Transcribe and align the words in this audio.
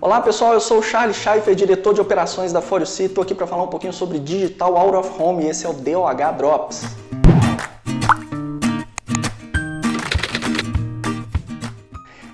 Olá 0.00 0.20
pessoal, 0.20 0.52
eu 0.52 0.60
sou 0.60 0.78
o 0.78 0.82
Charles 0.82 1.16
Schaeffer, 1.16 1.56
diretor 1.56 1.92
de 1.92 2.00
operações 2.00 2.52
da 2.52 2.60
ForioC. 2.60 3.04
Estou 3.04 3.22
aqui 3.22 3.34
para 3.34 3.48
falar 3.48 3.64
um 3.64 3.68
pouquinho 3.68 3.92
sobre 3.92 4.20
Digital 4.20 4.76
Out 4.76 4.96
of 4.96 5.20
Home 5.20 5.42
e 5.42 5.48
esse 5.48 5.66
é 5.66 5.68
o 5.68 5.72
DOH 5.72 6.32
Drops. 6.36 6.82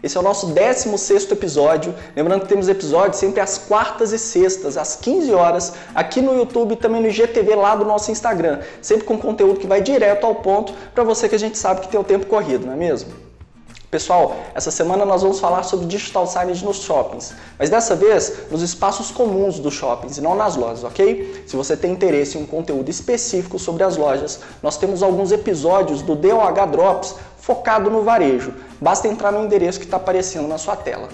Esse 0.03 0.19
é 0.19 0.21
o 0.21 0.22
nosso 0.22 0.48
16 0.48 1.30
episódio. 1.30 1.95
Lembrando 2.14 2.43
que 2.43 2.48
temos 2.48 2.69
episódios 2.69 3.17
sempre 3.17 3.40
às 3.40 3.57
quartas 3.57 4.13
e 4.13 4.19
sextas, 4.19 4.77
às 4.77 4.97
15 4.97 5.33
horas, 5.33 5.73
aqui 5.95 6.21
no 6.21 6.37
YouTube 6.37 6.73
e 6.73 6.77
também 6.77 7.01
no 7.01 7.09
IGTV 7.09 7.55
lá 7.55 7.75
do 7.75 7.87
nosso 7.87 8.11
Instagram. 8.11 8.61
Sempre 8.83 9.07
com 9.07 9.17
conteúdo 9.17 9.59
que 9.59 9.67
vai 9.67 9.81
direto 9.81 10.27
ao 10.27 10.35
ponto 10.35 10.75
para 10.95 11.03
você 11.03 11.31
que 11.31 11.35
a 11.35 11.39
gente 11.39 11.57
sabe 11.57 11.81
que 11.81 11.89
tem 11.89 11.99
o 11.99 12.05
tempo 12.05 12.27
corrido, 12.27 12.67
não 12.67 12.75
é 12.75 12.77
mesmo? 12.77 13.33
Pessoal, 13.95 14.35
essa 14.56 14.72
semana 14.72 15.04
nós 15.04 15.22
vamos 15.22 15.38
falar 15.38 15.63
sobre 15.63 15.87
digital 15.87 16.27
signage 16.27 16.65
nos 16.65 16.79
shoppings, 16.79 17.33
mas 17.56 17.70
dessa 17.70 17.95
vez 17.95 18.51
nos 18.51 18.61
espaços 18.61 19.12
comuns 19.12 19.61
dos 19.61 19.73
shoppings 19.73 20.19
e 20.19 20.20
não 20.20 20.34
nas 20.34 20.57
lojas, 20.57 20.83
ok? 20.83 21.45
Se 21.47 21.55
você 21.55 21.77
tem 21.77 21.93
interesse 21.93 22.37
em 22.37 22.43
um 22.43 22.45
conteúdo 22.45 22.91
específico 22.91 23.57
sobre 23.57 23.84
as 23.84 23.97
lojas, 23.97 24.41
nós 24.61 24.77
temos 24.77 25.01
alguns 25.01 25.30
episódios 25.30 26.03
do 26.03 26.17
DOH 26.17 26.67
Drops 26.73 27.15
focado 27.39 27.89
no 27.89 28.03
varejo. 28.03 28.53
Basta 28.80 29.07
entrar 29.07 29.30
no 29.30 29.45
endereço 29.45 29.79
que 29.79 29.84
está 29.84 29.97
aparecendo 29.97 30.48
na 30.48 30.59
sua 30.59 30.75
tela. 30.75 31.09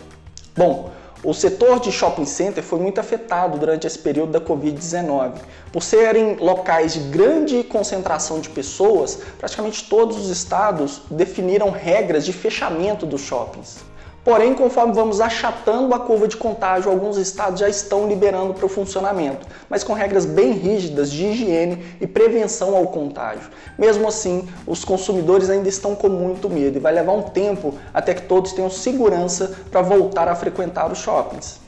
Bom, 0.56 0.89
o 1.23 1.34
setor 1.34 1.80
de 1.80 1.92
shopping 1.92 2.24
center 2.24 2.62
foi 2.62 2.79
muito 2.79 2.98
afetado 2.98 3.59
durante 3.59 3.87
esse 3.87 3.98
período 3.98 4.33
da 4.33 4.41
Covid-19. 4.41 5.34
Por 5.73 5.83
serem 5.83 6.37
locais 6.37 6.95
de 6.95 7.01
grande 7.01 7.62
concentração 7.62 8.41
de 8.41 8.48
pessoas, 8.48 9.20
praticamente 9.38 9.88
todos 9.88 10.16
os 10.16 10.30
estados 10.30 11.02
definiram 11.11 11.70
regras 11.70 12.25
de 12.25 12.33
fechamento 12.33 13.05
dos 13.05 13.20
shoppings. 13.20 13.90
Porém, 14.30 14.55
conforme 14.55 14.93
vamos 14.93 15.20
achatando 15.20 15.93
a 15.93 15.98
curva 15.98 16.29
de 16.29 16.37
contágio, 16.37 16.89
alguns 16.89 17.16
estados 17.16 17.59
já 17.59 17.69
estão 17.69 18.07
liberando 18.07 18.55
para 18.55 18.65
o 18.65 18.69
funcionamento, 18.69 19.45
mas 19.69 19.83
com 19.83 19.93
regras 19.93 20.25
bem 20.25 20.53
rígidas 20.53 21.11
de 21.11 21.27
higiene 21.27 21.97
e 22.00 22.06
prevenção 22.06 22.77
ao 22.77 22.86
contágio. 22.86 23.51
Mesmo 23.77 24.06
assim, 24.06 24.48
os 24.69 24.84
consumidores 24.84 25.51
ainda 25.51 25.69
estão 25.69 25.97
com 25.97 26.08
muito 26.08 26.48
medo 26.48 26.77
e 26.77 26.81
vai 26.81 26.92
levar 26.92 27.11
um 27.11 27.23
tempo 27.23 27.75
até 27.92 28.14
que 28.14 28.23
todos 28.23 28.53
tenham 28.53 28.70
segurança 28.70 29.53
para 29.69 29.83
voltar 29.83 30.28
a 30.28 30.36
frequentar 30.36 30.92
os 30.92 30.98
shoppings. 30.98 31.58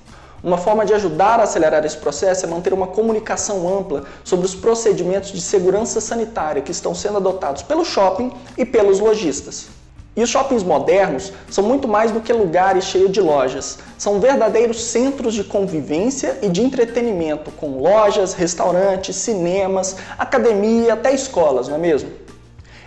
Uma 0.41 0.57
forma 0.57 0.87
de 0.87 0.95
ajudar 0.95 1.41
a 1.41 1.43
acelerar 1.43 1.85
esse 1.85 1.97
processo 1.97 2.47
é 2.47 2.49
manter 2.49 2.73
uma 2.73 2.87
comunicação 2.87 3.77
ampla 3.77 4.05
sobre 4.23 4.47
os 4.47 4.55
procedimentos 4.55 5.33
de 5.33 5.41
segurança 5.41 6.01
sanitária 6.01 6.63
que 6.63 6.71
estão 6.71 6.95
sendo 6.95 7.17
adotados 7.17 7.65
pelo 7.65 7.85
shopping 7.85 8.31
e 8.57 8.65
pelos 8.65 9.01
lojistas. 9.01 9.82
E 10.15 10.23
os 10.23 10.29
shoppings 10.29 10.63
modernos 10.63 11.33
são 11.51 11.65
muito 11.65 11.89
mais 11.89 12.11
do 12.11 12.21
que 12.21 12.33
lugares 12.33 12.85
cheios 12.85 13.11
de 13.11 13.21
lojas. 13.21 13.79
São 13.97 14.21
verdadeiros 14.21 14.85
centros 14.85 15.33
de 15.33 15.43
convivência 15.43 16.39
e 16.43 16.51
de 16.51 16.61
entretenimento, 16.61 17.51
com 17.53 17.79
lojas, 17.79 18.35
restaurantes, 18.35 19.17
cinemas, 19.17 19.97
academia 20.19 20.93
até 20.93 21.15
escolas, 21.15 21.67
não 21.67 21.77
é 21.77 21.79
mesmo? 21.79 22.11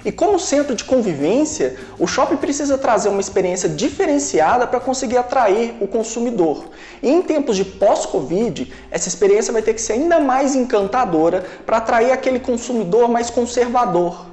E 0.06 0.12
como 0.12 0.40
centro 0.40 0.76
de 0.76 0.84
convivência, 0.84 1.78
o 1.98 2.06
shopping 2.06 2.36
precisa 2.36 2.78
trazer 2.78 3.10
uma 3.10 3.20
experiência 3.20 3.68
diferenciada 3.68 4.68
para 4.68 4.80
conseguir 4.80 5.18
atrair 5.18 5.74
o 5.82 5.88
consumidor. 5.88 6.66
E 7.02 7.10
em 7.10 7.24
tempos 7.24 7.58
de 7.58 7.66
pós-Covid, 7.66 8.72
essa 8.92 9.08
experiência 9.08 9.52
vai 9.52 9.64
ter 9.64 9.74
que 9.74 9.82
ser 9.82 9.94
ainda 9.94 10.20
mais 10.20 10.56
encantadora 10.56 11.44
para 11.66 11.78
atrair 11.78 12.12
aquele 12.12 12.40
consumidor 12.40 13.10
mais 13.10 13.32
conservador, 13.32 14.28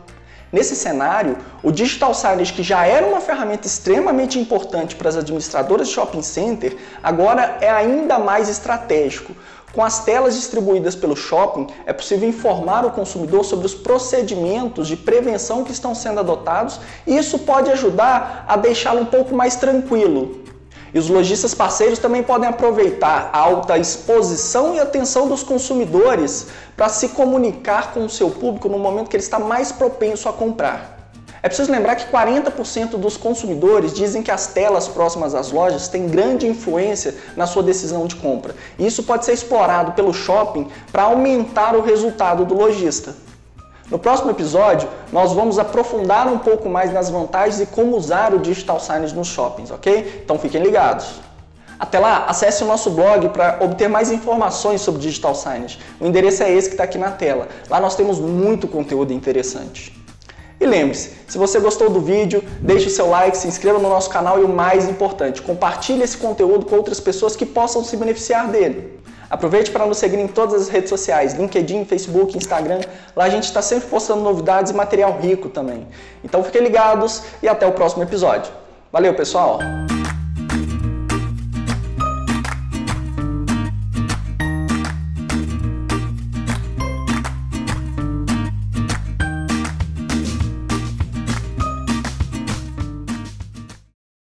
Nesse 0.52 0.76
cenário, 0.76 1.38
o 1.62 1.72
Digital 1.72 2.12
Signage, 2.12 2.52
que 2.52 2.62
já 2.62 2.84
era 2.86 3.06
uma 3.06 3.22
ferramenta 3.22 3.66
extremamente 3.66 4.38
importante 4.38 4.94
para 4.94 5.08
as 5.08 5.16
administradoras 5.16 5.88
de 5.88 5.94
shopping 5.94 6.20
center, 6.20 6.76
agora 7.02 7.56
é 7.62 7.70
ainda 7.70 8.18
mais 8.18 8.50
estratégico. 8.50 9.34
Com 9.72 9.82
as 9.82 10.04
telas 10.04 10.34
distribuídas 10.34 10.94
pelo 10.94 11.16
shopping, 11.16 11.68
é 11.86 11.92
possível 11.94 12.28
informar 12.28 12.84
o 12.84 12.90
consumidor 12.90 13.42
sobre 13.46 13.64
os 13.64 13.74
procedimentos 13.74 14.86
de 14.86 14.94
prevenção 14.94 15.64
que 15.64 15.72
estão 15.72 15.94
sendo 15.94 16.20
adotados 16.20 16.78
e 17.06 17.16
isso 17.16 17.38
pode 17.38 17.70
ajudar 17.70 18.44
a 18.46 18.54
deixá-lo 18.54 19.00
um 19.00 19.06
pouco 19.06 19.34
mais 19.34 19.56
tranquilo, 19.56 20.41
e 20.94 20.98
os 20.98 21.08
lojistas 21.08 21.54
parceiros 21.54 21.98
também 21.98 22.22
podem 22.22 22.48
aproveitar 22.48 23.30
a 23.32 23.38
alta 23.38 23.78
exposição 23.78 24.74
e 24.74 24.80
atenção 24.80 25.28
dos 25.28 25.42
consumidores 25.42 26.48
para 26.76 26.88
se 26.88 27.10
comunicar 27.10 27.92
com 27.92 28.04
o 28.04 28.10
seu 28.10 28.30
público 28.30 28.68
no 28.68 28.78
momento 28.78 29.08
que 29.08 29.16
ele 29.16 29.22
está 29.22 29.38
mais 29.38 29.72
propenso 29.72 30.28
a 30.28 30.32
comprar. 30.32 31.02
É 31.42 31.48
preciso 31.48 31.72
lembrar 31.72 31.96
que 31.96 32.06
40% 32.06 32.90
dos 32.90 33.16
consumidores 33.16 33.92
dizem 33.92 34.22
que 34.22 34.30
as 34.30 34.46
telas 34.46 34.86
próximas 34.86 35.34
às 35.34 35.50
lojas 35.50 35.88
têm 35.88 36.06
grande 36.06 36.46
influência 36.46 37.16
na 37.36 37.48
sua 37.48 37.64
decisão 37.64 38.06
de 38.06 38.14
compra. 38.14 38.54
Isso 38.78 39.02
pode 39.02 39.24
ser 39.24 39.32
explorado 39.32 39.92
pelo 39.92 40.14
shopping 40.14 40.68
para 40.92 41.02
aumentar 41.02 41.74
o 41.74 41.82
resultado 41.82 42.44
do 42.44 42.54
lojista. 42.54 43.16
No 43.90 43.98
próximo 43.98 44.30
episódio, 44.30 44.88
nós 45.12 45.32
vamos 45.32 45.58
aprofundar 45.58 46.26
um 46.26 46.38
pouco 46.38 46.68
mais 46.68 46.92
nas 46.92 47.10
vantagens 47.10 47.60
e 47.60 47.66
como 47.66 47.96
usar 47.96 48.32
o 48.32 48.38
Digital 48.38 48.80
Signage 48.80 49.14
nos 49.14 49.28
shoppings, 49.28 49.70
ok? 49.70 50.22
Então 50.24 50.38
fiquem 50.38 50.62
ligados. 50.62 51.20
Até 51.78 51.98
lá, 51.98 52.26
acesse 52.28 52.62
o 52.62 52.66
nosso 52.66 52.90
blog 52.90 53.28
para 53.30 53.58
obter 53.60 53.88
mais 53.88 54.12
informações 54.12 54.80
sobre 54.80 55.00
Digital 55.00 55.34
Signage. 55.34 55.80
O 56.00 56.06
endereço 56.06 56.42
é 56.42 56.50
esse 56.50 56.68
que 56.68 56.74
está 56.74 56.84
aqui 56.84 56.96
na 56.96 57.10
tela. 57.10 57.48
Lá 57.68 57.80
nós 57.80 57.96
temos 57.96 58.20
muito 58.20 58.68
conteúdo 58.68 59.12
interessante. 59.12 59.92
E 60.60 60.64
lembre-se, 60.64 61.10
se 61.26 61.36
você 61.36 61.58
gostou 61.58 61.90
do 61.90 62.00
vídeo, 62.00 62.40
deixe 62.60 62.86
o 62.86 62.90
seu 62.90 63.10
like, 63.10 63.36
se 63.36 63.48
inscreva 63.48 63.80
no 63.80 63.88
nosso 63.88 64.08
canal 64.08 64.38
e 64.38 64.44
o 64.44 64.48
mais 64.48 64.88
importante, 64.88 65.42
compartilhe 65.42 66.04
esse 66.04 66.16
conteúdo 66.16 66.66
com 66.66 66.76
outras 66.76 67.00
pessoas 67.00 67.34
que 67.34 67.44
possam 67.44 67.82
se 67.82 67.96
beneficiar 67.96 68.46
dele. 68.46 69.01
Aproveite 69.32 69.70
para 69.70 69.86
nos 69.86 69.96
seguir 69.96 70.18
em 70.18 70.26
todas 70.26 70.60
as 70.60 70.68
redes 70.68 70.90
sociais, 70.90 71.32
LinkedIn, 71.32 71.86
Facebook, 71.86 72.36
Instagram. 72.36 72.80
Lá 73.16 73.24
a 73.24 73.30
gente 73.30 73.44
está 73.44 73.62
sempre 73.62 73.88
postando 73.88 74.20
novidades 74.20 74.72
e 74.72 74.74
material 74.74 75.18
rico 75.18 75.48
também. 75.48 75.88
Então 76.22 76.44
fiquem 76.44 76.62
ligados 76.62 77.22
e 77.42 77.48
até 77.48 77.66
o 77.66 77.72
próximo 77.72 78.02
episódio. 78.02 78.52
Valeu, 78.92 79.14
pessoal! 79.14 79.58